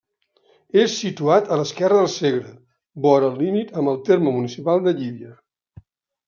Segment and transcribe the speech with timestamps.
[0.83, 2.55] És situat a l'esquerra del Segre,
[3.09, 5.37] vora el límit amb el terme municipal de Llívia.